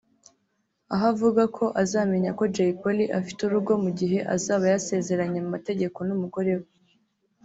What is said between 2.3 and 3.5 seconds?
ko Jay Polly afite